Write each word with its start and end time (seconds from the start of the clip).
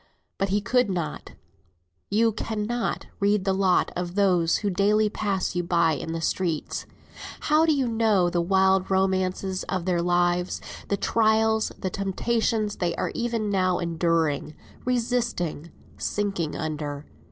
But 0.39 0.49
he 0.49 0.61
could 0.61 0.89
not, 0.89 1.33
you 2.09 2.31
cannot, 2.31 3.05
read 3.19 3.45
the 3.45 3.53
lot 3.53 3.91
of 3.95 4.15
those 4.15 4.57
who 4.65 4.71
daily 4.71 5.09
pass 5.09 5.55
you 5.55 5.61
by 5.61 5.91
in 5.91 6.11
the 6.11 6.21
street. 6.21 6.87
How 7.41 7.67
do 7.67 7.71
you 7.75 7.87
know 7.87 8.27
the 8.27 8.41
wild 8.41 8.89
romances 8.89 9.61
of 9.65 9.85
their 9.85 10.01
lives; 10.01 10.59
the 10.87 10.97
trials, 10.97 11.71
the 11.77 11.91
temptations 11.91 12.77
they 12.77 12.95
are 12.95 13.11
even 13.13 13.51
now 13.51 13.77
enduring, 13.77 14.55
resisting, 14.85 15.69
sinking 15.99 16.55
under? 16.55 17.05